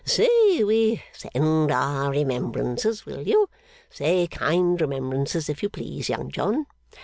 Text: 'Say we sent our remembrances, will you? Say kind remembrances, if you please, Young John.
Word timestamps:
'Say 0.03 0.63
we 0.63 1.03
sent 1.13 1.71
our 1.71 2.09
remembrances, 2.09 3.05
will 3.05 3.21
you? 3.21 3.47
Say 3.91 4.25
kind 4.25 4.81
remembrances, 4.81 5.47
if 5.47 5.61
you 5.61 5.69
please, 5.69 6.09
Young 6.09 6.31
John. 6.31 6.65